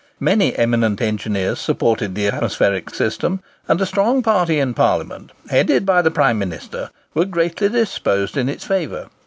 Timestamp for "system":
2.89-3.39